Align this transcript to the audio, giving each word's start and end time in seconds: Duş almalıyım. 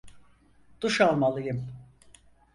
Duş 0.81 1.01
almalıyım. 1.01 1.67